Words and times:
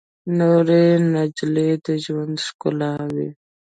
نوې 0.39 0.85
نجلۍ 1.13 1.71
د 1.85 1.87
ژوند 2.03 2.35
ښکلا 2.45 2.93
وي 3.13 3.29